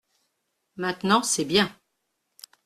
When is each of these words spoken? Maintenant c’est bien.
Maintenant 0.77 1.21
c’est 1.21 1.45
bien. 1.45 1.77